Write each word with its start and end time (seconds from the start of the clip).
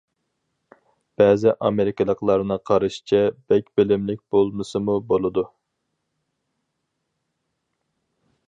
بەزى 1.21 1.51
ئامېرىكىلىقلارنىڭ 1.67 2.63
قارىشىچە، 2.71 3.21
بەك 3.53 3.69
بىلىملىك 3.81 4.25
بولمىسىمۇ 4.37 4.97
بولىدۇ. 5.13 5.47